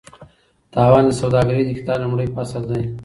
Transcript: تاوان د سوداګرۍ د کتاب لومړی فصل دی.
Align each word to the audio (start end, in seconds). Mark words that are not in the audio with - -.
تاوان 0.73 1.03
د 1.07 1.11
سوداګرۍ 1.21 1.61
د 1.65 1.71
کتاب 1.79 1.97
لومړی 2.01 2.27
فصل 2.35 2.63
دی. 2.71 2.81